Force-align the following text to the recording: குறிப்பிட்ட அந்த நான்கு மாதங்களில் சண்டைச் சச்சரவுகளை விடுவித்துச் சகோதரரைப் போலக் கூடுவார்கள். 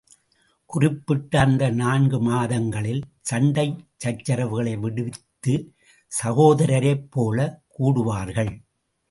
குறிப்பிட்ட 0.69 1.39
அந்த 1.39 1.69
நான்கு 1.81 2.19
மாதங்களில் 2.19 3.03
சண்டைச் 3.31 3.77
சச்சரவுகளை 4.05 4.73
விடுவித்துச் 4.79 5.69
சகோதரரைப் 6.11 7.07
போலக் 7.09 7.61
கூடுவார்கள். 7.77 8.53